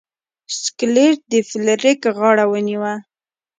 [0.61, 2.93] سکلیټ د فلیریک غاړه ونیوه.